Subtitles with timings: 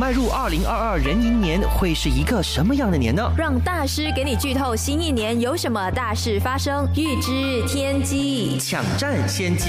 [0.00, 3.30] 迈入二零二二壬寅年会是一个什么样的年呢？
[3.36, 9.68] 让大师给你剧透新一年有什么大事发生，预知天机，抢占先机。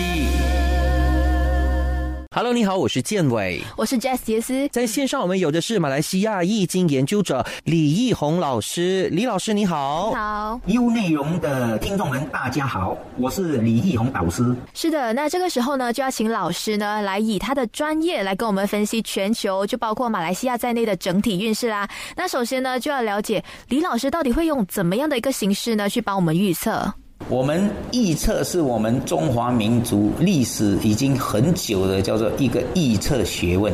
[2.34, 14.56] Hello，你好，我是建伟，我是 Jess 杰斯，在线上我们有的是马来西亚易经研究者李义宏老师，李老师你好，好，优内容的听众们大家好，我是李义宏导师。
[14.74, 21.86] 是的，那这个时候呢，就要请老师呢来以他的专业来跟我们分析全球，就包括马来西亚在内的整体运势啦。
[22.16, 26.94] 那首先呢，就要了解李老师到底会用怎么样的一个形式呢，去帮我们预测。
[27.30, 33.74] 我们预测是我们中华民族历史已经很久的叫做一个预测学问。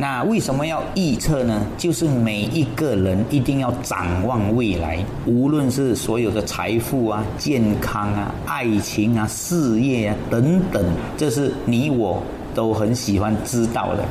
[0.00, 1.66] 那为什么要预测呢？
[1.76, 10.84] 就是每一个人一定要展望未来，无论是所有的财富啊、健康啊、爱情啊、事业啊等等，
[11.16, 12.22] 这是你我
[12.54, 14.04] 都很喜欢知道的。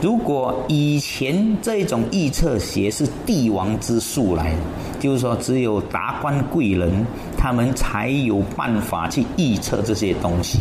[0.00, 4.54] 如果以前这种预测学是帝王之术来，
[5.00, 7.04] 就是说只有达官贵人
[7.36, 10.60] 他们才有办法去预测这些东西。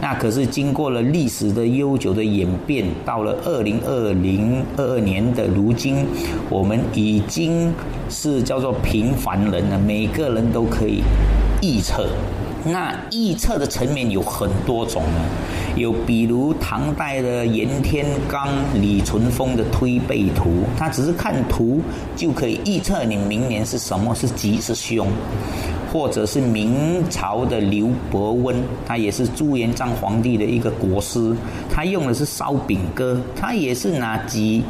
[0.00, 6.06] 那可是经过了历史的悠久的演变，到了二零二零二二年的如今，
[6.48, 7.72] 我们已经
[8.08, 11.02] 是叫做平凡人了，每个人都可以
[11.60, 12.06] 预测。
[12.64, 15.20] 那预测的层面有很多种呢，
[15.76, 21.80] 有比如唐代的严天罡、李淳风的推背图，他只是看图
[22.14, 25.08] 就可以预测你明年是什么是吉是凶，
[25.92, 31.34] 或者是明朝的刘伯温，他也是朱元璋皇帝的一个国师，
[31.70, 34.62] 他用的是烧饼歌，他也是拿吉。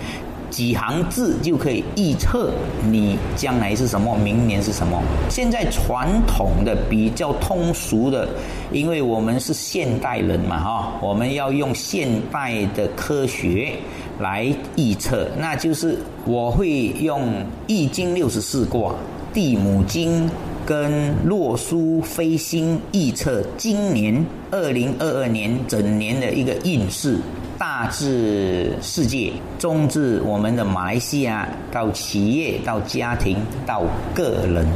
[0.50, 2.52] 几行字就可以预测
[2.90, 5.00] 你将来是什么，明年是什么。
[5.28, 8.28] 现在传统的比较通俗的，
[8.72, 13.72] 因为我们是现代人嘛，哈，我们要用现代的科学
[14.18, 17.22] 来预测，那就是我会用
[17.66, 18.94] 《易经》六十四卦、
[19.32, 20.28] 地母经
[20.66, 27.18] 跟洛书飞星预测今年二零二二年整年的一个运势。
[27.60, 33.82] 大至世界，中至我们的马来西亚，到企业，到家庭，到
[34.14, 34.66] 个人。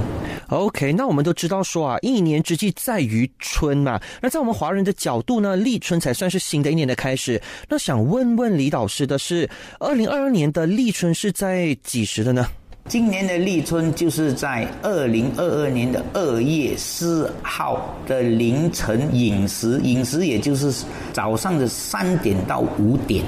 [0.50, 3.98] OK，那我们都知道说啊，一年之计在于春嘛。
[4.20, 7.40] 那在我们华人的角度呢，立春才算是新的一年的开始。
[7.70, 9.48] 那想问问李导师的是，
[9.80, 12.46] 二零二二年的立春是在几时的呢？
[12.86, 23.24] 今年的立春就是在二零二二年的二月四号的凌晨饮食，饮食也就是早上的三点到五点，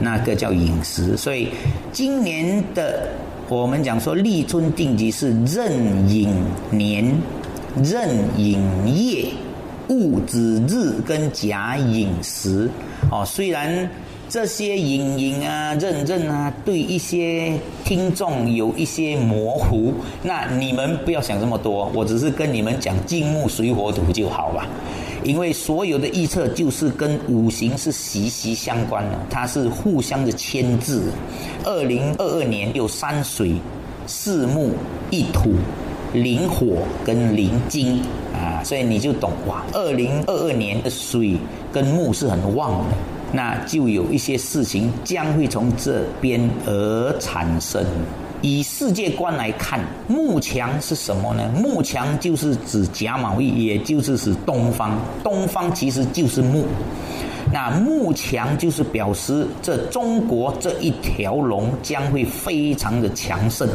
[0.00, 1.16] 那个叫饮食。
[1.16, 1.50] 所以
[1.92, 3.08] 今年的
[3.48, 5.70] 我们讲说立春定吉是壬
[6.08, 6.28] 寅
[6.72, 7.16] 年、
[7.76, 9.28] 壬寅夜、
[9.88, 12.68] 戊子日跟甲寅时。
[13.10, 13.88] 哦，虽然。
[14.28, 17.52] 这些隐隐啊、认认啊，对一些
[17.84, 19.94] 听众有一些模糊。
[20.20, 24.66] 那你们不要想这么多，我只是跟你们讲金木水火土就好了。
[25.22, 31.02] 因为所有的预测就是跟五行是息息相关的，它是互相的牵制。
[31.64, 33.54] 二零二二年有三水、
[34.08, 34.72] 四木、
[35.12, 35.52] 一土、
[36.12, 38.02] 零火跟零金，
[38.66, 39.62] 所以你就懂哇。
[39.72, 41.36] 二零二二年的水
[41.72, 42.96] 跟木是很旺的。
[43.32, 47.84] 那就有一些事情将会从这边而产生。
[48.42, 49.78] 以世界观来看，
[50.08, 51.48] 木墙是什么呢？
[51.56, 54.98] 木墙就是指甲卯月，也就是指东方。
[55.22, 56.64] 东方其实就是木。
[57.52, 63.68] 那木墙就是表示这中国这一条龙将会非常的强盛。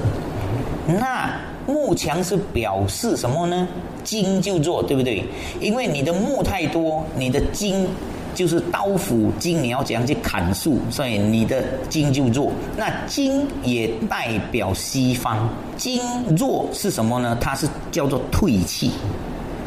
[0.85, 1.33] 那
[1.67, 3.67] 木墙是表示什么呢？
[4.03, 5.23] 金就弱，对不对？
[5.59, 7.87] 因为你的木太多，你的金。
[8.33, 12.49] 就是刀斧金，你要怎样去砍树，所以你的金就弱。
[12.77, 16.01] 那金也代表西方，金
[16.37, 17.37] 弱是什么呢？
[17.41, 18.91] 它是叫做退气，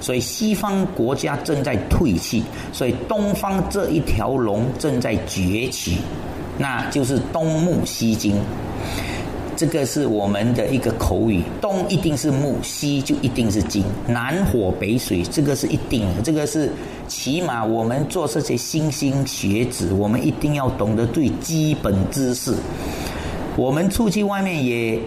[0.00, 5.98] 所以西方国家正在退气，所以东方这一条龙正在崛起，
[6.56, 8.34] 那就是东木西金。
[9.56, 16.22] 这个是我们的一个口语，东一定是木，西就一定是金，南火北水，这个是一定的。
[16.22, 16.70] 这个是
[17.08, 22.54] 起码我们做这些新兴学子，我们一定要懂得最基本知识。
[23.56, 24.98] 我们出去外面也。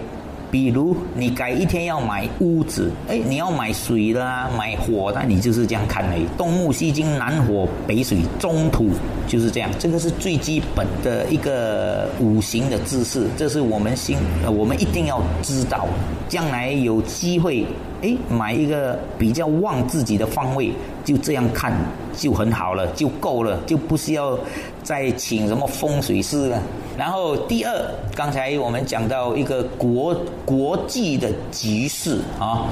[0.50, 6.16] 比如你改一天要买屋子，哎，你要买水的啊，买火那，你就是这样看的。
[6.38, 8.90] 东木西金南火北水中土
[9.28, 15.88] 就是这样，这个是最基本的一个五行的知识，这是我们心，我们一定要知道，
[16.30, 17.66] 将来有机会
[18.02, 20.72] 哎，买一个比较旺自己的方位，
[21.04, 21.74] 就这样看
[22.16, 24.38] 就很好了，就够了，就不需要
[24.84, 26.62] 再请什么风水师了。
[26.96, 27.72] 然后第二，
[28.16, 30.16] 刚才我们讲到一个国
[30.46, 32.66] 国际的局势啊，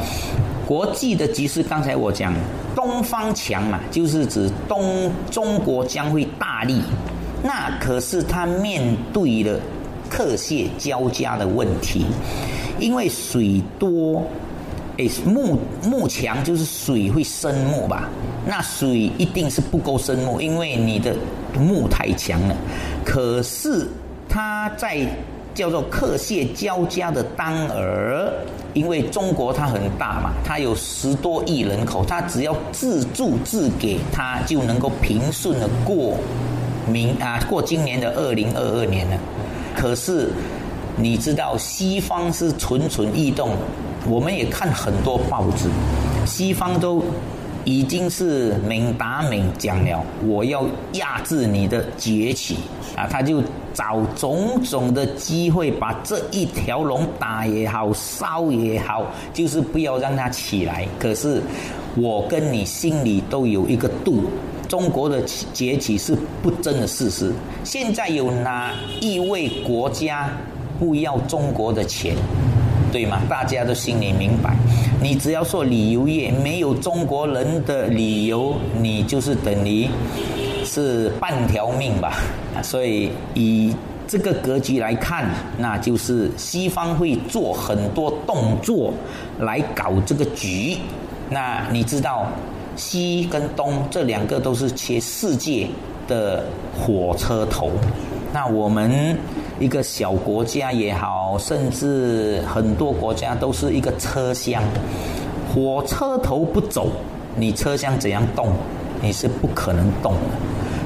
[0.68, 2.32] 国际的局势，刚才我讲
[2.76, 6.82] 东方强嘛，就是指东中国将会大利，
[7.44, 9.60] 那可是他面对了
[10.08, 12.06] 克谢交加的问题，
[12.80, 14.24] 因为水多。
[14.98, 18.10] 哎，木木墙就是水会生木吧？
[18.48, 21.14] 那水一定是不够生木，因为你的
[21.54, 22.56] 木太强了。
[23.04, 23.88] 可是
[24.30, 25.06] 它在
[25.54, 28.32] 叫做克谢交加的当儿，
[28.74, 36.16] 因为中国它很大嘛，它有十多亿人口，它只要自助自给，它就能够平顺的过
[36.88, 39.18] 明啊过今年的二零二二年了。
[39.76, 40.30] 可是
[40.96, 43.50] 你知道西方是蠢蠢欲动。
[44.08, 45.68] 我们也看很多报纸，
[46.26, 47.04] 西方都
[47.64, 50.64] 已经是明打明讲了，我要
[50.94, 52.58] 压制你的崛起
[52.96, 53.08] 啊！
[53.10, 53.42] 他就
[53.74, 60.88] 找种种的机会，把这一条龙打也好，烧也好，就是不要让它起来。
[61.00, 61.42] 可是
[61.96, 64.26] 我跟你心里都有一个度，
[64.70, 67.34] 中国的崛起是不争的事实。
[67.64, 70.30] 现在有哪一位国家
[70.80, 72.16] 不要中国的钱？
[72.96, 73.22] 对吗？
[73.28, 74.56] 大家都心里明白，
[75.02, 79.86] 你只要说旅游业没有中国人的旅游，你就是等于
[80.64, 82.14] 是半条命吧。
[82.64, 83.76] 所以以
[84.08, 88.94] 这个格局来看，那就是西方会做很多动作
[89.40, 90.78] 来搞这个局。
[91.30, 92.32] 那你知道，
[92.78, 95.68] 西跟东这两个都是切世界
[96.08, 97.72] 的火车头。
[98.32, 99.18] 那我们。
[99.60, 104.62] 一个小国家也好，甚至很多国家都是一个车厢，
[105.54, 106.90] 火车头不走，
[107.38, 108.50] 你车厢怎样动？
[109.02, 110.20] 你是不可能动的。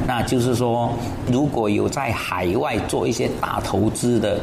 [0.07, 0.91] 那就是说，
[1.31, 4.39] 如果有在海外做一些大投资的，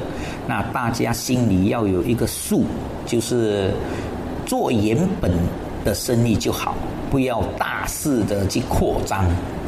[0.47, 2.65] 那大家心里要有一个数，
[3.05, 3.71] 就是
[4.45, 5.31] 做原本
[5.85, 6.75] 的生意就好，
[7.11, 9.25] 不要大肆的去扩张，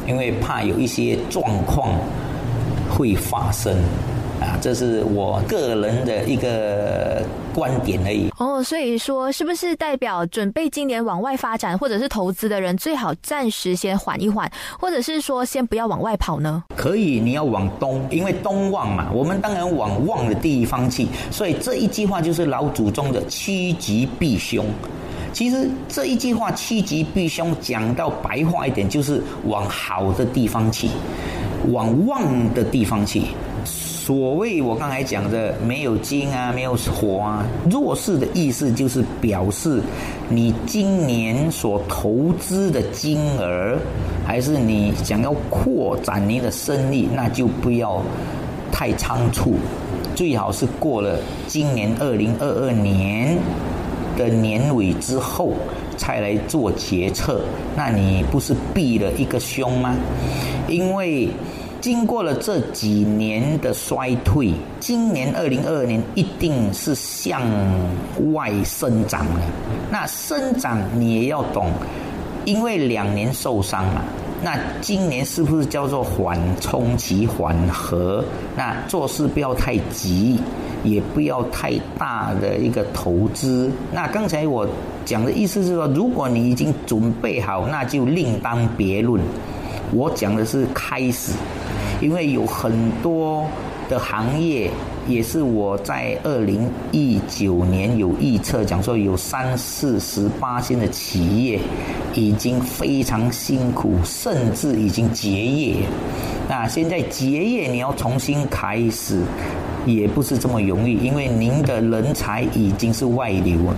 [0.07, 1.93] 因为怕有一些状况
[2.89, 3.75] 会发生。
[4.39, 7.21] 啊，这是我个人的一个
[7.53, 8.29] 观点而已。
[8.37, 14.49] 哦，所以说是不是代表准备今年往外发展或者是投资的人，最好暂时先缓一缓，
[14.79, 16.63] 或者是说先不要往外跑呢？
[16.75, 19.09] 可以，你要往东，因为东旺嘛。
[19.13, 21.05] 我们当然往旺的地方去。
[21.29, 24.65] 所以这一句话就是老祖宗的趋吉避凶。
[25.33, 30.87] 其实这一句话趋吉避凶讲到白话一点，就是往好的地方去，
[31.71, 33.23] 往旺的地方去。
[34.09, 39.79] 所谓我刚才讲的没有金啊，没有火啊，弱势的意思就是表示
[40.27, 43.77] 你今年所投资的金额，
[44.25, 48.01] 还是你想要扩展你的生意，那就不要
[48.71, 49.53] 太仓促，
[50.15, 53.37] 最好是过了今年二零二二年
[54.17, 55.53] 的年尾之后
[55.97, 57.41] 才来做决策，
[57.77, 59.95] 那你不是避了一个凶吗？
[60.67, 61.29] 因为。
[61.81, 67.41] 经过了这几年的衰退，今年二零二二年一定是向
[68.33, 69.41] 外生长了。
[69.89, 71.71] 那生长你也要懂，
[72.43, 74.01] 因为两年受伤嘛。
[74.41, 78.23] 那今年是不是叫做缓冲期缓和？
[78.55, 80.39] 那做事不要太急，
[80.83, 83.69] 也不要太大的一个投资。
[83.91, 84.67] 那刚才我
[85.03, 89.21] 讲的意思是说，如果你已经准备好，那就另当别论。
[89.91, 91.33] 我讲的是开始。
[92.01, 93.45] 因为有很多
[93.89, 94.69] 的行业，
[95.07, 101.59] 也是我在二零一九年有预测，讲说有三四十八线的企业
[102.13, 105.75] 已经非常辛苦，甚至已经结业。
[106.47, 109.21] 那现在结业，你要重新开始，
[109.85, 113.75] 也不是这么容易，因为您的人才已经是外流了，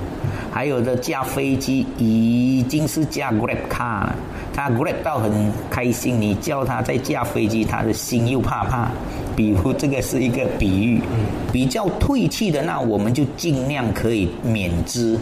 [0.62, 4.16] 还有的驾飞机已经是驾 Grab car 了。
[4.54, 8.92] 他 grab 到很开心，你叫他再驾飞机，他的心又怕怕。
[9.36, 11.02] 比如这个是一个比喻，
[11.52, 15.18] 比较退气的，那我们就尽量可以免之。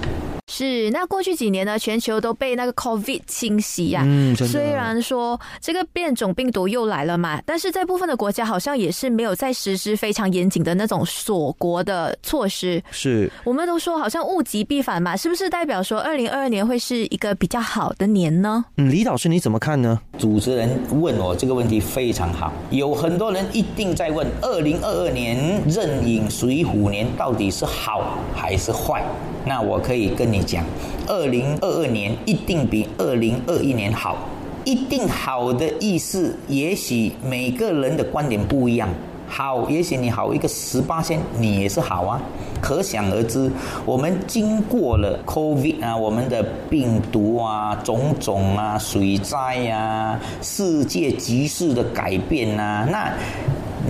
[0.52, 4.02] 是，那过去几年呢，全球都被那个 COVID 侵袭呀。
[4.04, 12.82] 嗯，虽然说这个变种病毒又来了嘛，但是在部分的国家好像也是没有在实施非常严谨的那种锁国的措施。
[12.90, 18.66] 是，我们都说好像物极必反嘛，是不是代表说二零二二年会是一个比较好的年呢？
[18.78, 20.02] 嗯，李老师你怎么看呢？
[20.18, 20.68] 主持人
[21.00, 29.06] 问我这个问题非常好，有很多人一定在问，二零二二年壬寅水虎年到底是好还是坏？
[29.46, 30.39] 那我可以跟你。
[30.40, 30.64] 你讲，
[31.06, 34.18] 二零二二年一定比二零二一年好。
[34.64, 38.88] 一定好的意思，也许每个人的观点不一样。
[39.28, 42.22] 好，也许你好一个十八线，你也是好啊。
[42.62, 43.52] 可想而知，
[43.86, 53.12] 我们经过了 COVID 啊，我们的病毒啊，种种啊，水灾呀，世界局势的改变啊，那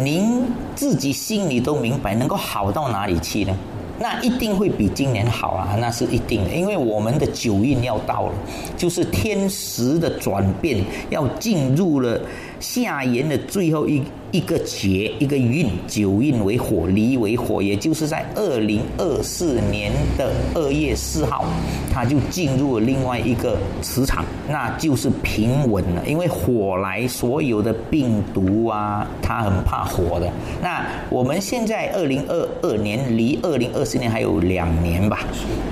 [0.02, 0.44] 您
[0.76, 3.56] 自己心里都明白，能够好到哪里去呢？
[4.00, 8.34] 那一定会比今年好啊，那是一定的，因为我们的九运要到了，
[8.78, 12.20] 就是天时的转变要进入了
[12.60, 14.02] 夏元的最后一。
[14.32, 21.48] 一个节，一个运，九运为火，离为火，也就是在二零二四年的二月四号，
[21.92, 26.08] 它就进入了另外一个磁场，那就是平稳了。
[26.08, 30.32] 因为火来，所有的病毒啊，它很怕火的。
[30.62, 35.22] 那我们现在二零二二年离二零二四年还有两年吧？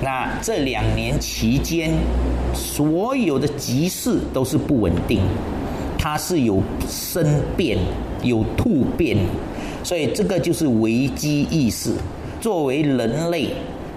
[0.02, 1.92] 那这两年期间，
[2.56, 5.22] 所有的局势都是不稳定，
[6.08, 7.78] 它是有生变。
[8.24, 9.16] 有突变，
[9.84, 11.92] 所以这个就是危机意识。
[12.42, 13.50] 作为人类，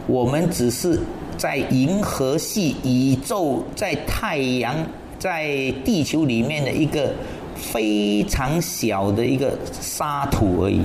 [0.06, 1.00] 我们只是
[1.38, 4.76] 在银河系、宇宙、在太阳、
[5.18, 7.10] 在地球里面的一个
[7.54, 10.82] 非常小的一个沙土而已。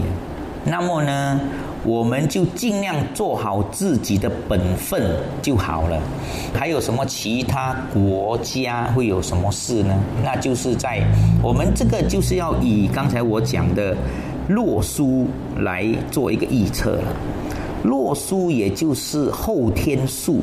[0.65, 1.39] 那么呢？
[1.83, 4.99] 我们就尽量做好自己的本分
[5.39, 6.01] 就好了。
[6.51, 9.95] 还有什么其他国家会有什么事呢？
[10.23, 11.03] 那就是在
[11.43, 13.95] 我们这个就是要以刚才我讲的
[14.47, 15.27] 洛书
[15.59, 17.13] 来做一个预测了。
[17.83, 20.39] 洛书也就是后天数。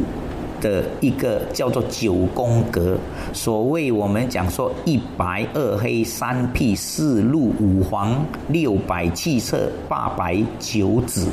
[0.62, 2.96] 的一个叫做九宫格，
[3.34, 11.26] 所谓我们讲说一白二黑三辟四路五黄六白七色八白九紫，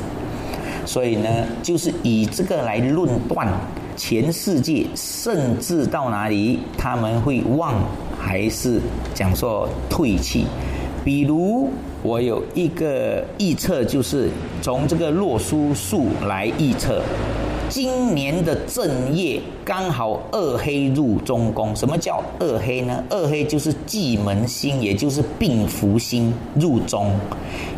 [0.84, 1.28] 所以呢，
[1.62, 3.48] 就是以这个来论断
[3.96, 7.74] 全世界，甚至到哪里他们会旺
[8.18, 8.80] 还是
[9.14, 10.44] 讲说退气。
[11.04, 11.70] 比如
[12.02, 14.28] 我有一个预测，就是
[14.60, 17.00] 从这个洛书数来预测。
[17.70, 21.74] 今年的正月刚好二黑入中宫。
[21.76, 23.02] 什么叫二黑呢？
[23.08, 27.12] 二黑就是忌门星，也就是病符星入中，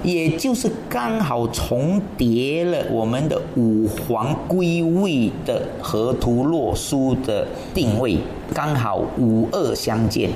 [0.02, 8.16] 也就是刚好重叠了我们的五黄归位的河图洛书的定位，
[8.54, 10.30] 刚好五二相见。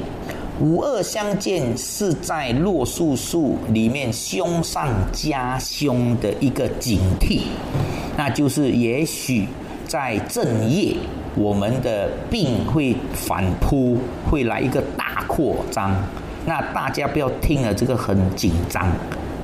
[0.58, 7.42] 五二相见是在洛数数里面凶上加凶的一个警惕，
[8.16, 9.46] 那就是也许
[9.86, 10.96] 在正夜，
[11.34, 13.98] 我们的病会反扑，
[14.30, 15.94] 会来一个大扩张。
[16.46, 18.90] 那大家不要听了这个很紧张，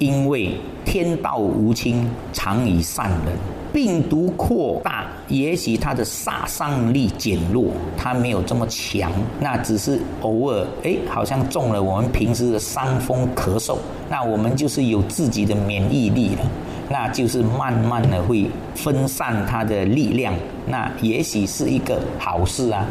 [0.02, 0.50] 因为
[0.84, 3.32] 天道无亲，常以善人。
[3.72, 7.66] 病毒扩大，也许它的杀伤力减弱，
[7.96, 13.78] 它没有这么强，那只是偶尔，哎，好像中了我们平时的伤风咳嗽，
[14.10, 16.42] 那我们就是有自己的免疫力了，
[16.88, 20.34] 那就是慢慢的会分散它的力量，
[20.66, 22.86] 那也许是一个好事啊！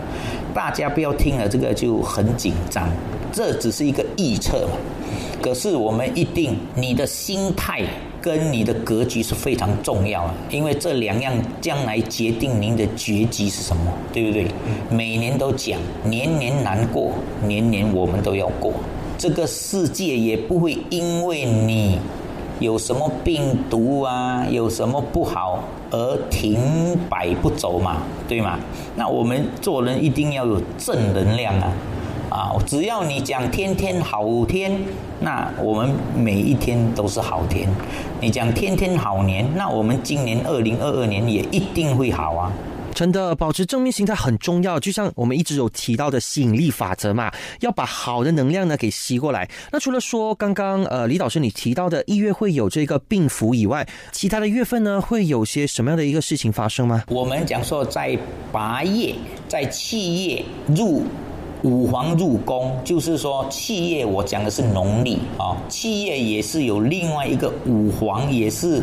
[0.54, 2.90] 大家不要听了这个就很紧张，
[3.32, 4.78] 这只是一个预测嘛。
[5.42, 7.82] 可是我们一定，你的心态。
[8.22, 14.46] 跟你的格局是非常重要的，因为这两样将来决定您的结局是什么，对不对？
[14.92, 17.14] 每年都讲，年年难过，
[17.48, 18.72] 年年我们都要过。
[19.18, 21.98] 这个世界也不会因为你
[22.62, 28.60] 有什么病毒啊，有什么不好而停摆不走嘛，对吗？
[28.96, 31.74] 那我们做人一定要有正能量啊。
[32.30, 34.80] 啊，只要你讲天天好天，
[35.22, 37.68] 那我们每一天都是好天。
[38.22, 42.54] 你讲天天好年，那我们今年二零二二年也一定会好啊。
[43.02, 44.80] 真的，保持正面心态很重要。
[44.80, 47.32] 就像我们一直有提到的吸引力法则嘛，
[47.62, 49.50] 要把好的能量呢给吸过来。
[49.72, 57.04] 那除了说刚刚呃李导师你提到的一月会有这个病符以外，其他的月份呢会有些什么样的一个事情发生吗？
[57.08, 58.16] 我们讲说在
[58.52, 59.16] 八月，
[59.48, 61.02] 在七月入。
[61.64, 65.58] 五黄入宫，就是说七月，我讲的是农历啊。
[65.70, 68.82] 七月也是有另外一个五黄，也是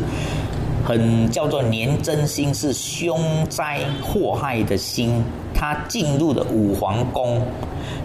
[0.89, 7.39] 很叫做年真星，是凶灾祸害的星，它进入的五黄宫，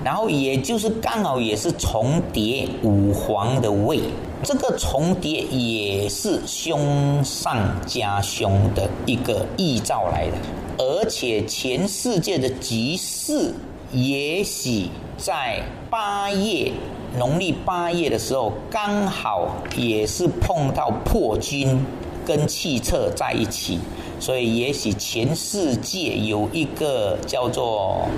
[0.04, 4.00] 然后也就是刚好也是重叠五黄的位，
[4.42, 10.36] 这个重叠也是凶上加凶的一个预兆来的，
[10.76, 13.54] 而且全世界的局势。
[13.92, 16.70] 也许在八月，
[17.16, 21.80] 农历八月的时候，刚好也是碰到破军
[22.26, 23.78] 跟汽车在一起，
[24.18, 28.08] 所以也许全世界有一个叫做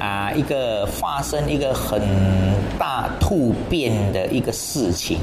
[0.00, 2.00] 啊一个发生一个很
[2.78, 5.18] 大突变的一个事情。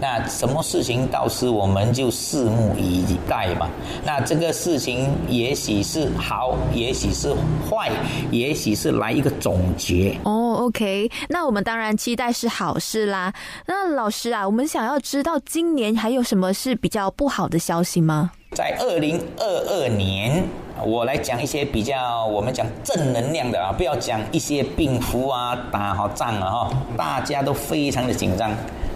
[0.00, 3.68] 那什么事情，到时我们就拭目以待吧。
[4.04, 7.34] 那这个事情也许是好，也许是
[7.68, 7.90] 坏，
[8.30, 10.18] 也许是来一个总结。
[10.24, 13.32] 哦，OK，那我们当然期待是好事啦。
[13.66, 18.30] 那老师啊，我们想要知道今年还有什么是比较不好的消息吗？
[18.52, 20.42] 在二零二二年，
[20.84, 28.50] 我来讲一些比较我们讲正能量的啊，不要讲一些病符啊、打好仗啊哈，大家都非常的紧张。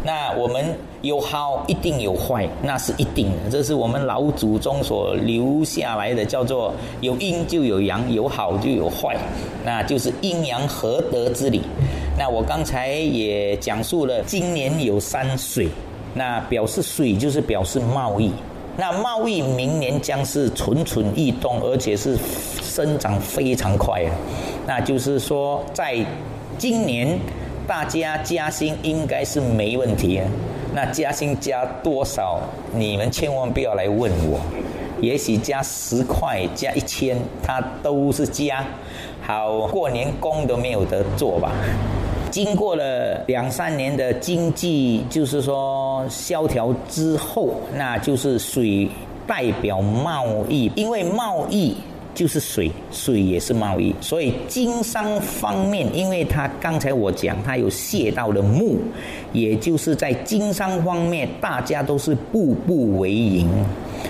[0.05, 9.17] 那我们有好一定有坏，那是一定的，这是我们老祖宗所留下来的，叫做有阴就有阳，有好就有坏，
[9.65, 11.63] 那就是阴阳合德之理。
[12.19, 15.69] 那我刚才也讲述了，今年有山水，
[16.15, 18.33] 那表示水就是表示贸易，
[18.77, 22.17] 那贸易明年将是蠢蠢欲动，而且是
[22.63, 24.03] 生长非常快
[24.67, 25.97] 那就是说，在
[26.59, 27.19] 今年。
[27.65, 30.29] 大家加薪应该是没问题啊，
[30.75, 32.41] 那加薪加多少？
[32.75, 34.41] 你们千万不要来问我。
[35.01, 38.65] 也许加十块、加一千，它都是加。
[39.23, 41.53] 好，过年工都没有得做吧？
[42.33, 48.89] 经过了两三年的经济，就是说萧条之后，那就是水
[49.27, 51.77] 代表贸易，因为贸易。
[52.15, 58.77] 就是水，水也是贸易，所以经商方面，因为他刚才我讲，他有泄到了木，
[59.33, 63.49] 也就是在经商方面，大家都是步步为营，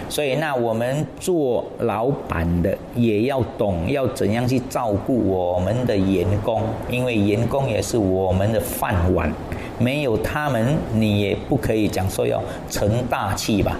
[0.09, 9.33] 所以那我们做老板的也要懂要怎样去照顾我们的员工，因为员工也是我们的饭碗，
[9.83, 13.77] 没有他们，你也不可以讲说要成大器吧。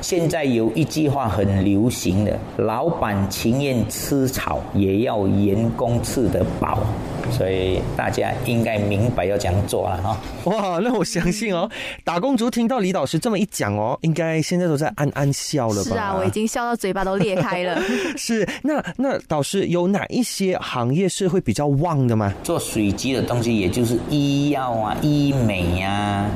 [0.00, 6.78] 现在有一句话很流行的，老板情愿吃草，也要员工吃得饱，
[7.30, 10.16] 所以大家应该明白要怎样做了哈。
[10.44, 11.68] 哇，那我相信哦，
[12.02, 15.90] 打工族听到李老师这么一讲哦，应该现在都在暗暗笑了吧？
[15.90, 17.78] 是啊，我已经笑到嘴巴都裂开了。
[18.16, 22.32] 是，那那导师有哪一些行业是会比较旺的吗？
[22.42, 26.26] 做水机的东西，也就是医药啊、医美呀。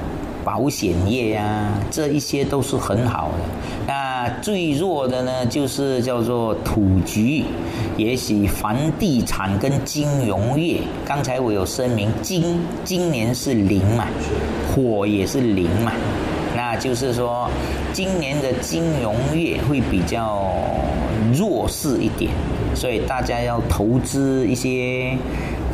[0.45, 3.45] 保险业啊，这一些都是很好的。
[3.87, 7.45] 那最弱的呢，就是叫做土局，
[7.97, 10.83] 也许房地产跟金融业。
[11.03, 14.05] 刚才我有声明，金今年是零嘛，
[14.69, 15.93] 火也是零嘛，
[16.55, 17.49] 那就是说，
[17.95, 20.53] 今年的金融业会比较
[21.33, 22.31] 弱势一点，
[22.75, 25.17] 所以大家要投资一些。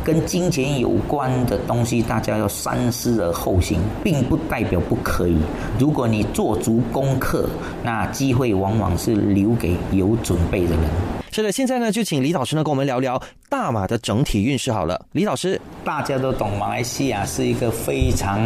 [0.03, 5.37] 跟金钱有关的东西，大家要三思而后行，并不代表不可以。
[5.77, 7.47] 如果你做足功课，
[7.83, 10.83] 那机会往往是留给有准备的人。
[11.31, 15.05] 是的，现在呢，就请李老师呢跟我们聊聊大马的整体运势好了。
[15.13, 18.41] 李老师，大家都懂，马来西亚是一个非常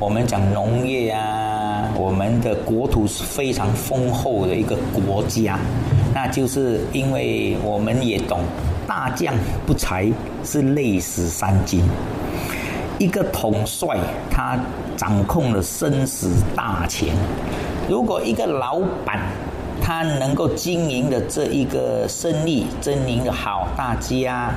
[0.00, 5.58] 我们讲农业啊，我们的国土是非常丰厚的一个国家，
[6.14, 8.40] 那就是因为我们也懂。
[8.94, 9.34] 大将
[9.66, 10.08] 不才
[10.44, 11.82] 是累死三军。
[12.96, 13.98] 一个统帅，
[14.30, 14.56] 他
[14.96, 17.08] 掌控了生死大权。
[17.88, 19.18] 如果一个老板，
[19.82, 24.52] 他能够经营的这一个生意经营的好，大家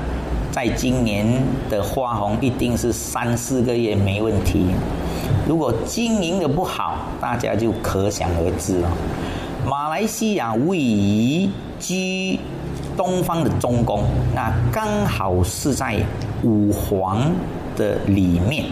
[0.52, 1.26] 在今年
[1.68, 4.68] 的花红一定是三四个月没问题。
[5.48, 8.92] 如果经营的不好，大家就可想而知了。
[9.66, 12.40] 马来西亚位于居。
[12.98, 14.04] 东方的中宫，
[14.36, 15.96] 那刚好是在
[16.44, 17.22] 五黄
[17.76, 18.66] 的里面，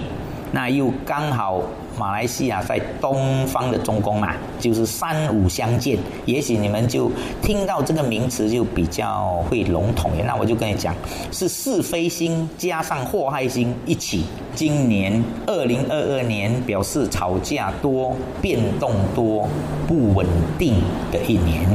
[0.51, 1.61] 那又刚好
[1.97, 5.97] 马来西亚在东方的中宫嘛，就是三五相见。
[6.25, 7.09] 也许你们就
[7.41, 10.11] 听到这个名词就比较会笼统。
[10.25, 10.93] 那我就跟你讲，
[11.31, 19.47] 是是非星加上祸害星一起，今年二零二二年表示吵架多、变动多、
[19.87, 20.25] 不稳
[20.57, 20.73] 定
[21.11, 21.65] 的一年。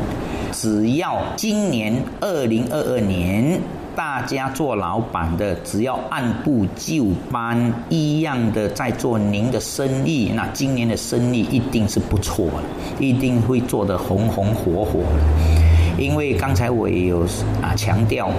[0.61, 3.59] 只要今年二零二二年，
[3.96, 15.99] 大家做老板的，只要按部就班一样的在做您的生意，那今年的生意一定是不错的，一定会做得红红火火的。
[15.99, 17.23] 因为刚才我也有
[17.62, 18.31] 啊强调，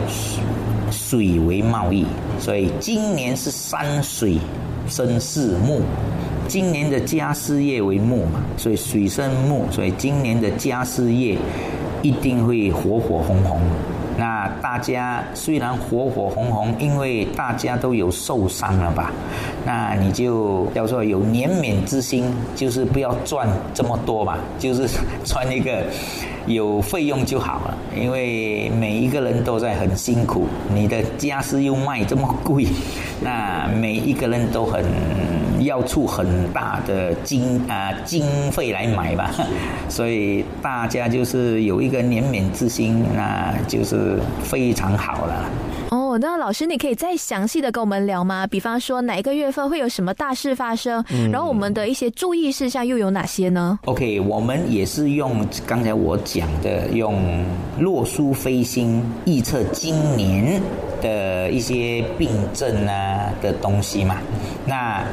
[0.92, 2.06] 水为贸易，
[2.38, 4.38] 所以今年是山水
[4.88, 5.82] 生四木，
[6.52, 11.38] 今年的家事业为木嘛，所以水生木，所以今年的家事业。
[12.04, 13.62] 一定会火火红红。
[14.22, 19.12] 那大家虽然火火红红，因为大家都有受伤了吧？
[19.66, 24.88] 那你就叫做有怜悯之心，就是不要赚这么多吧，就是
[25.26, 25.84] 赚一个
[26.46, 27.76] 有费用就好了。
[28.00, 32.68] 因为每一个人都在很辛苦，你的家私又卖这么贵，
[33.24, 34.86] 那每一个人都很
[35.60, 39.32] 要出很大的经啊经费来买吧，
[39.90, 44.11] 所以大家就是有一个怜悯之心，那就是
[44.44, 45.50] 非常好了。
[45.90, 48.48] 哦，那老师，你可以再详细的跟我们聊吗？
[48.48, 57.46] 比方说哪一个月份会有什么大事发生，然后我们的一些注意事项又有哪些呢？OK，我们也是用刚才我讲的，用
[57.80, 60.62] 洛书飞星预测今年
[61.02, 64.16] 的一些病症啊的东西嘛。
[64.66, 65.04] 那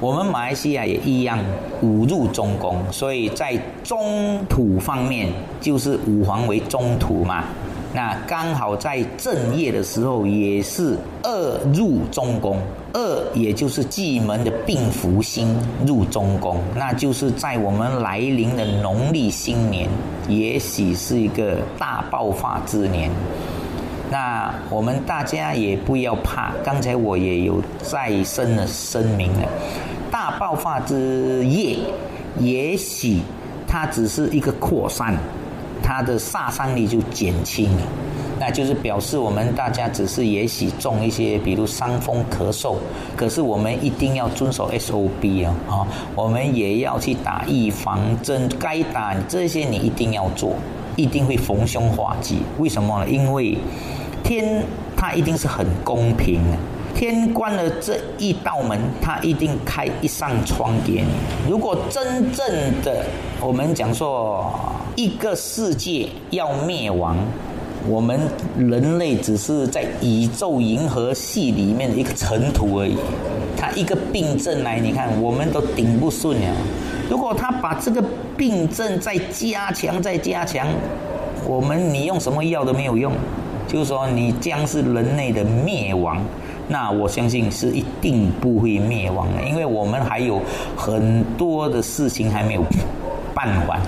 [0.00, 1.38] 我们马来西亚也一样，
[1.80, 5.28] 五入中宫，所以在中土方面
[5.60, 7.44] 就是五黄为中土嘛。
[7.94, 12.60] 那刚好在正月的时候，也是二入中宫，
[12.92, 19.88] 二也就是季门的病符星入中宫，那就是在我们来临的农历新年，
[20.28, 23.10] 也许是一个大爆发之年。
[24.10, 29.48] 那我们大家也不要怕，刚才我也有再生的声明了，
[30.10, 31.78] 大爆发之夜，
[32.38, 33.20] 也许
[33.66, 35.16] 它只是一个扩散。
[35.82, 37.82] 它的杀伤力就减轻了，
[38.38, 42.76] 那就是表示我们大家只是也许中一些，比如伤风咳嗽，
[43.16, 50.54] 可是我们一定要遵守 SOP 啊，啊，我们也要去打预防针，该打这些你一定要做，
[50.96, 52.40] 一定会逢凶化吉。
[52.58, 53.08] 为什么呢？
[53.08, 53.58] 因为
[54.22, 54.62] 天
[54.96, 56.56] 它一定是很公平的。
[56.98, 61.06] 天关了这一道门，他一定开一扇窗给你。
[61.48, 62.44] 如果真正
[62.82, 63.06] 的
[63.40, 64.52] 我们讲说
[64.96, 67.16] 一个世界要灭亡，
[67.86, 68.18] 我们
[68.58, 72.96] 人类只是在宇宙银河系里面的一个尘土而已。
[73.56, 76.56] 他一个病症来，你看我们都顶不顺了。
[77.08, 78.02] 如果他把这个
[78.36, 80.66] 病症再加强、再加强，
[81.46, 83.12] 我们你用什么药都没有用，
[83.68, 86.20] 就是说你将是人类的灭亡。
[86.70, 90.38] 那我相信是一定不会灭亡的，因为我们还有
[90.76, 92.62] 很多的事情还没有
[93.34, 93.80] 办完，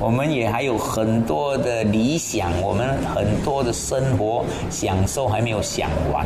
[0.00, 6.24] 我们也还有很多的理想，我们很多的生活享受还没有享完。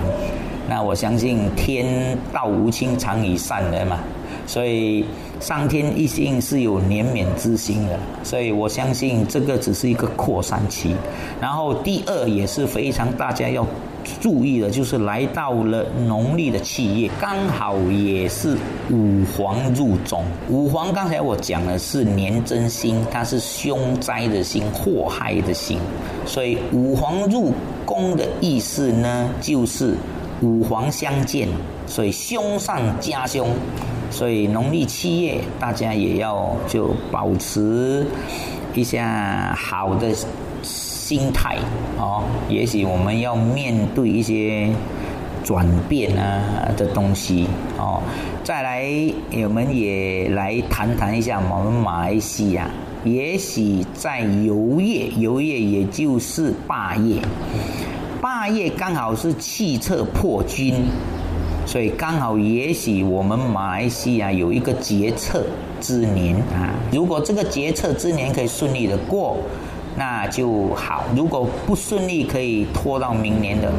[0.68, 3.98] 那我相信天道无亲，常与善人嘛，
[4.46, 5.04] 所以
[5.40, 10.94] 上天一定是有怜悯之心的，所以我相信这个只是一个扩散期。
[11.40, 13.66] 然后第二也是非常大家要。
[14.20, 18.56] 注意的就是来到了农历的七月，刚好也是
[18.90, 20.24] 五黄入中。
[20.48, 25.78] 五黄刚才我讲的是年真星，它是凶灾的星、祸害的星，
[26.26, 27.52] 所以五黄入
[27.84, 29.94] 宫的意思呢，就是
[30.42, 31.48] 五黄相见，
[31.86, 33.48] 所以凶上加凶。
[34.10, 38.06] 所以农历七月，大家也要就保持
[38.74, 40.08] 一下好的。
[41.08, 41.56] 心态
[41.96, 44.68] 哦，也许我们要面对一些
[45.42, 47.46] 转变啊的东西
[47.78, 48.02] 哦。
[48.44, 48.84] 再来，
[49.42, 52.68] 我们也来谈谈一下我们马来西亚。
[53.04, 57.22] 也许在游业，游业也就是霸业，
[58.20, 60.74] 霸业刚好是气测破军，
[61.64, 65.42] 所以刚好也许我们马来西亚有一个决策
[65.80, 66.74] 之年啊。
[66.92, 69.38] 如果这个决策之年可以顺利的过。
[69.98, 73.72] 那就好，如果不顺利，可以拖到明年的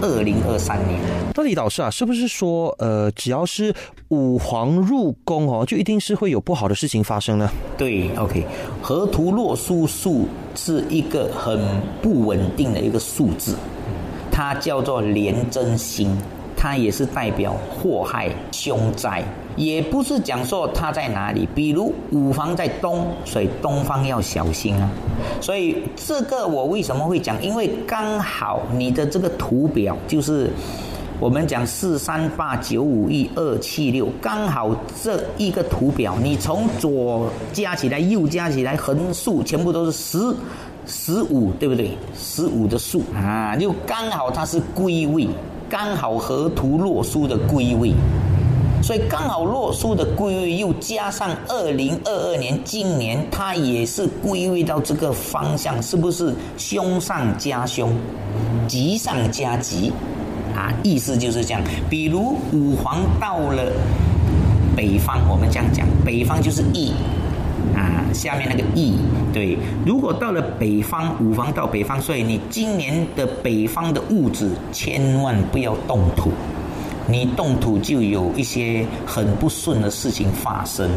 [0.00, 1.00] 二零二三年。
[1.34, 3.74] 到底导师啊，是不是说，呃，只要是
[4.10, 7.50] 五黄入宫哦，就一定是会有不好的事情发生呢？
[7.76, 8.46] 对，OK，
[8.80, 11.60] 河图洛书数是一个很
[12.00, 13.56] 不稳定的一个数字，
[14.30, 16.16] 它叫做廉贞星。
[16.54, 19.24] 它也是代表祸害凶灾，
[19.56, 21.48] 也不是讲说它在哪里。
[21.54, 24.90] 比如五房在东，所以东方要小心啊。
[25.40, 27.40] 所以这个我为什么会讲？
[27.42, 30.50] 因为刚好你的这个图表就是
[31.20, 40.34] 我们讲四三八九五一二七六，刚好这一个图表，你从左加起来，右加起来，横竖全部都是十
[40.86, 41.96] 十五，对不对？
[42.16, 45.28] 十五的数啊，就刚好它是归位。
[45.70, 47.92] 刚好河图洛书的归位，
[48.82, 57.92] 所以刚好洛书的归位又加上二零二二年今年它也是归位到这个方向，是不是凶上加凶，
[58.66, 59.92] 吉上加吉
[60.54, 60.72] 啊？
[60.82, 61.62] 意思就是这样。
[61.88, 63.70] 比如五黄到了
[64.76, 66.92] 北方，我们这样讲，北方就是义
[67.76, 68.96] 啊，下面那个义
[69.32, 76.32] 对，如果到了北方，五房到北方，所以你今年的北方的物质千万不要动土。
[77.08, 80.88] 你动土就有一些很不顺的事情发生，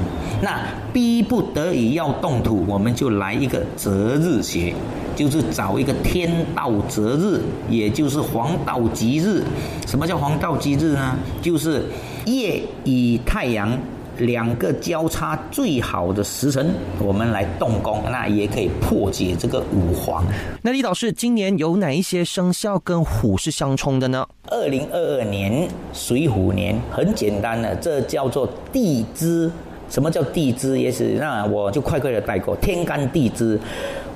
[0.41, 0.59] 那
[0.93, 4.73] 逼不得已要动土，我们就来一个择日学，
[5.15, 9.43] 就是找一个天道择日，也就是黄道吉日。
[9.87, 11.15] 什么叫黄道吉日呢？
[11.41, 11.83] 就是
[12.25, 13.77] 夜以太阳。
[14.17, 20.23] 两个交叉最好的时辰，我们来动工，那也可以破解这个五黄。
[20.62, 24.28] 那李导师，今年有哪一些生肖跟虎是相冲的呢？
[24.47, 29.51] 二零二二年水虎年，很简单的，这叫做地支。
[29.88, 30.80] 什么叫地支？
[30.80, 33.60] 也是那我就快快的带过天干地支。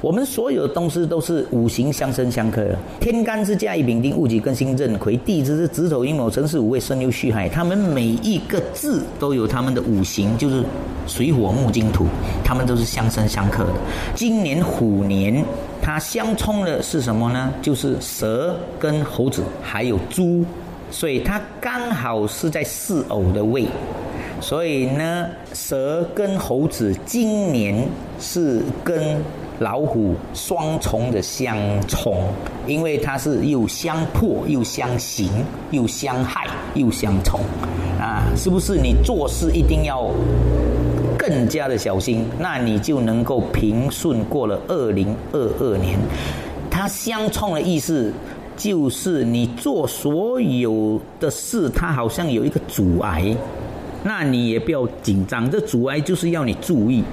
[0.02, 2.78] 我们所有的东西都是五行相生相克的。
[3.02, 7.50] 天干是甲乙丙丁戊己庚辛壬癸，地支是子丑寅卯辰巳午未申酉戌亥。
[7.50, 10.64] 他们每一个字都有他们的五行，就是
[11.06, 12.06] 水火木金土，
[12.46, 13.74] 他们都是相生相克的。
[14.16, 15.44] 今年虎年，
[15.82, 17.52] 它相冲的是什么呢？
[17.62, 20.46] 就是蛇跟猴子还有猪，
[20.90, 23.66] 所以它刚好是在四偶的位。
[24.40, 27.86] 所以呢，蛇跟猴子今年
[28.18, 29.22] 是跟。
[29.60, 32.16] 老虎双重的相冲，
[32.66, 35.30] 因为它是又相破又相刑
[35.72, 37.42] 又相害又相冲，
[38.00, 38.78] 啊，是不是？
[38.78, 40.10] 你做事一定要
[41.18, 46.00] 更加的小心，那你就能够平顺过了二零二二年。
[46.72, 48.14] 它相冲的意思
[48.56, 53.36] 就是你做所有的事，它好像有一个阻碍，
[54.04, 57.04] 那你也不要紧张，这阻碍就是要你注意。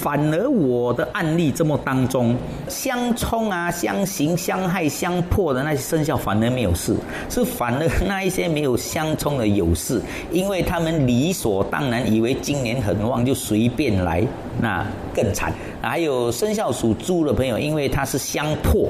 [0.00, 2.36] 反而我的案例这么当中，
[2.68, 6.94] 相冲啊、相刑、相害、相破的那些生肖反而没有事，
[7.28, 14.24] 是反而那一些没有相冲的有事，因为他们理所当然以为今年很旺，就随便来，
[14.60, 15.52] 那更惨。
[15.82, 18.88] 还有生肖属猪的朋友，因为他是相破，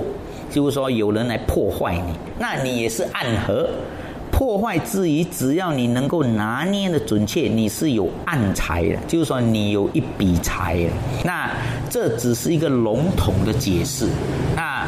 [0.50, 3.68] 就是说有人来破坏你，那你也是暗合。
[4.38, 10.78] 破坏之余，只要你能够拿捏的准确，你是有暗财的，就是说你有一笔财。
[11.24, 11.50] 那
[11.90, 14.06] 这只是一个笼统的解释。
[14.54, 14.86] 那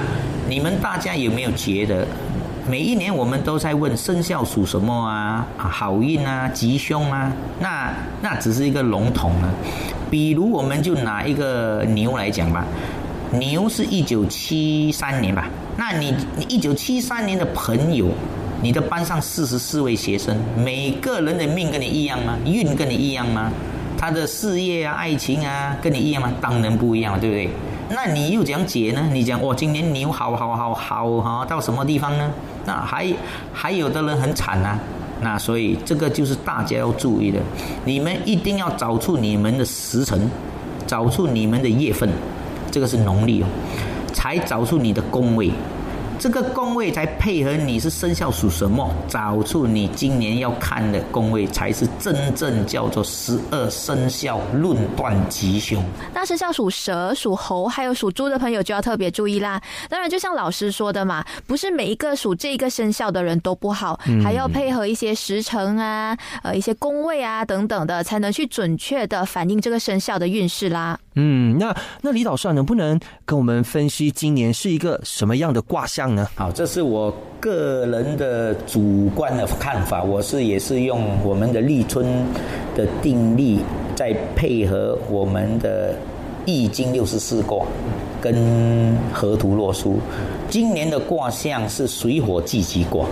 [0.49, 2.07] 你们大家有没有觉得，
[2.69, 5.45] 每一年我们都在问生肖属什么啊？
[5.57, 7.33] 好运啊，吉凶啊？
[7.59, 9.49] 那那只是一个笼统的。
[10.09, 12.65] 比如我们就拿一个牛来讲吧，
[13.33, 15.49] 牛是一九七三年吧？
[15.77, 18.07] 那你你一九七三年的朋友。
[18.63, 22.37] 你的班上四十四位学生，每个人的命跟你一样吗？
[22.45, 23.51] 运跟你一样吗？
[23.97, 26.31] 他的事业啊、爱情啊，跟你一样吗？
[26.41, 27.49] 当然不一样，对不对？
[27.89, 29.09] 那你又讲解呢？
[29.13, 32.31] 你讲，我今年牛好好好好好到什么地方呢？
[32.67, 33.07] 那还
[33.53, 34.79] 还有的人很惨啊。
[35.23, 37.39] 那所以这个就是大家要注意的，
[37.85, 40.31] 你们一定要找出你们的时辰，
[40.87, 42.09] 找出你们的月份，
[42.71, 43.47] 这个是农历哦，
[44.13, 45.51] 才找出你的宫位。
[46.21, 55.83] 这个宫位才配合你是生肖属什么，找出你今年要看的宫位，才是真正叫做十二生肖论断吉凶。
[56.13, 59.59] 那生肖属蛇、属猴还有属猪的朋友就要特别注意啦。
[59.89, 70.99] 当然，就像老师说的嘛，不是每一个属这个生肖的人都不好，还要配合一些时辰啊、呃一些宫位啊等等的，才能去准确的反映这个生肖的运势啦。
[71.15, 76.29] 嗯，那那李导师能不能跟我们分析今年是一个什么样的卦象呢？
[76.37, 80.03] 好，这是我个人的主观的看法。
[80.03, 82.07] 我是也是用我们的立春
[82.77, 83.59] 的定力，
[83.97, 85.95] 再配合我们的
[86.47, 87.67] 易经六十四卦
[88.21, 89.99] 跟河图洛书。
[90.49, 93.05] 今年的卦象是水火既济卦。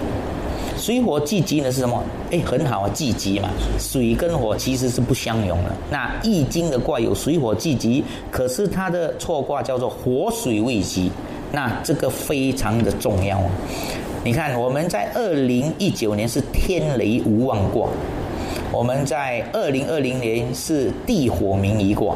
[0.79, 2.03] 水火既济呢是什么？
[2.31, 3.51] 哎，很好啊，既济嘛。
[3.79, 5.71] 水跟火其实是不相容的。
[5.91, 11.11] 那易经的卦有水火既济，可是它的错卦叫做火水未济。
[11.51, 13.51] 那这个非常的重要啊，
[14.23, 17.89] 你看我们在二零一九年是天雷无妄卦，
[18.71, 22.15] 我们在二零二零年是地火明夷卦，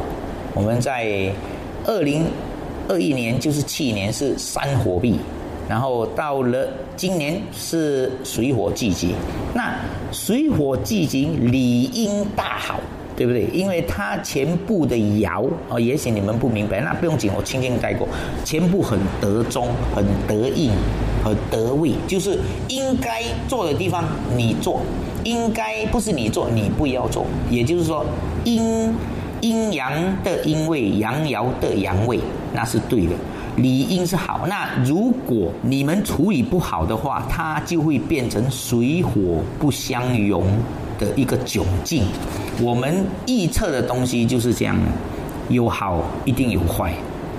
[0.52, 1.32] 我们在
[1.86, 2.26] 二零
[2.88, 5.18] 二一年就是去年是山火壁，
[5.68, 9.08] 然后到了今年是水火季节，
[9.54, 9.74] 那
[10.10, 12.80] 水火季节理应大好。
[13.14, 13.44] 对不对？
[13.52, 18.08] 因为它前部的爻哦，也许你们不明白，那不用紧，我轻轻带过。
[18.42, 20.72] 前部很得中，很得应，
[21.22, 24.02] 很得位，就是应该做的地方
[24.34, 24.80] 你做，
[25.24, 27.26] 应该不是你做，你不要做。
[27.50, 28.04] 也就是说，
[28.44, 28.90] 阴
[29.42, 29.92] 阴阳
[30.24, 32.18] 的阴位，阳爻的阳位，
[32.54, 33.12] 那是对的，
[33.56, 34.46] 理应是好。
[34.48, 40.44] 那如果你们处理不好的话，它就会变成水火不相容。
[40.98, 42.04] 的一个窘境，
[42.60, 44.76] 我们预测的东西就是这样，
[45.48, 46.94] 有好一定有坏，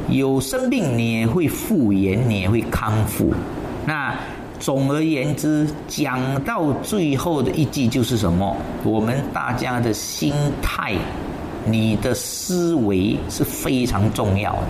[0.09, 3.31] 有生病你也会复原，你也会康复。
[3.85, 4.13] 那
[4.59, 8.53] 总而言之，讲到最后的一句就是什么？
[8.83, 10.95] 我们大家的心态，
[11.65, 14.67] 你的思维是非常重要的，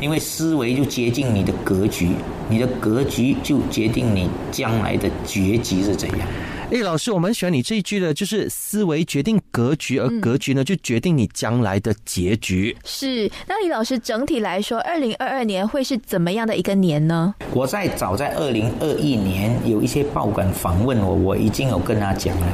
[0.00, 2.10] 因为思维就决定你的格局，
[2.48, 6.28] 你的格局就决定你将来的结局是怎样。
[6.68, 12.76] 哎，老师，我们喜欢你这一句的，就是思维决定格局，而格局呢，就决定你将来的结局。
[12.84, 17.32] 是，那李老师整体来说，二零二二年会是怎么样的一个年呢？
[17.52, 22.46] 我在早在二零二一年有一些报馆访问我，我已经有跟他讲了，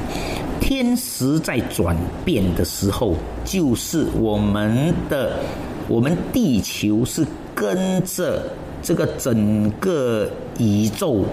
[0.61, 5.39] 天时在转变的时候，就是我们的
[5.89, 8.43] 我们地球是跟着
[8.83, 11.25] 这个整个宇宙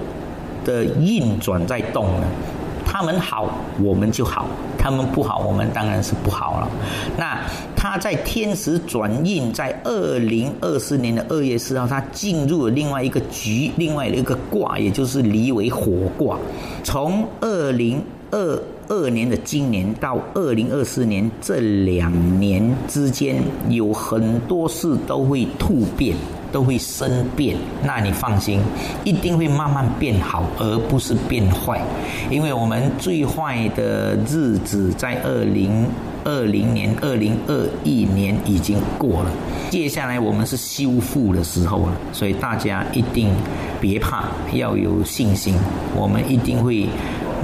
[0.65, 2.27] 的运转在动的。
[2.91, 3.47] 他们好，
[3.79, 6.67] 我们就好；他们不好，我们当然是不好了。
[7.17, 7.39] 那
[7.75, 16.39] 他在天时转运，在二零二四年的二月四号，他进入了另外一个局，另外一个卦，也就是离为火卦。
[16.83, 26.15] 从二零二二年的今年到二零二四年这两年之间，有很多事都会突变。
[26.51, 28.59] 都会生变，那你放心，
[29.03, 31.79] 一定会慢慢变好，而不是变坏。
[32.31, 35.85] 因为我们最坏的日子在二零
[36.23, 39.31] 二零年、二零二一年已经过了，
[39.69, 41.95] 接下来我们是修复的时候了。
[42.11, 43.29] 所以大家一定
[43.79, 45.53] 别怕，要有信心，
[45.95, 46.87] 我们一定会。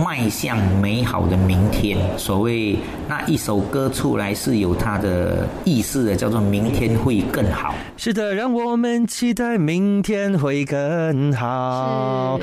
[0.04, 1.98] 迈向美好的明天。
[2.18, 2.78] 所谓
[3.08, 7.74] 那一首歌出来是有它的意思的，叫做“明天会更好”。
[7.98, 12.40] 是的，让我们期待明天会更好。